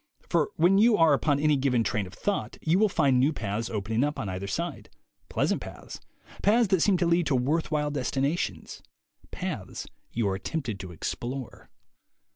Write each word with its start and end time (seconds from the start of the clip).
For 0.29 0.49
when 0.55 0.79
you 0.79 0.97
are 0.97 1.13
upon 1.13 1.39
any 1.39 1.55
given 1.55 1.83
train 1.83 2.07
of 2.07 2.15
thought, 2.15 2.57
you 2.63 2.79
will 2.79 2.89
find 2.89 3.19
new 3.19 3.31
paths 3.31 3.69
opening 3.69 4.03
up 4.03 4.17
on 4.17 4.29
either 4.29 4.47
side, 4.47 4.89
pleasant 5.29 5.61
paths, 5.61 5.99
paths 6.41 6.69
that 6.69 6.81
seem 6.81 6.97
to 6.97 7.05
lead 7.05 7.27
to 7.27 7.35
worth 7.35 7.69
while 7.69 7.91
destinations, 7.91 8.81
paths 9.29 9.85
you 10.11 10.27
are 10.27 10.39
tempted 10.39 10.79
to 10.79 10.91
explore. 10.91 11.69